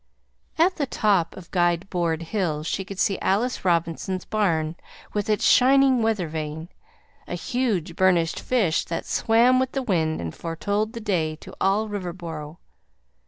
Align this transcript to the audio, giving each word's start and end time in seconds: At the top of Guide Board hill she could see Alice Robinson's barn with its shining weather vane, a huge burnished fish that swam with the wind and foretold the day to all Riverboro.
At 0.57 0.77
the 0.77 0.87
top 0.87 1.37
of 1.37 1.51
Guide 1.51 1.87
Board 1.91 2.23
hill 2.23 2.63
she 2.63 2.83
could 2.83 2.97
see 2.97 3.19
Alice 3.19 3.63
Robinson's 3.63 4.25
barn 4.25 4.75
with 5.13 5.29
its 5.29 5.45
shining 5.45 6.01
weather 6.01 6.27
vane, 6.27 6.69
a 7.27 7.35
huge 7.35 7.95
burnished 7.95 8.39
fish 8.39 8.83
that 8.85 9.05
swam 9.05 9.59
with 9.59 9.73
the 9.73 9.83
wind 9.83 10.19
and 10.19 10.33
foretold 10.33 10.93
the 10.93 11.01
day 11.01 11.35
to 11.35 11.53
all 11.61 11.87
Riverboro. 11.87 12.57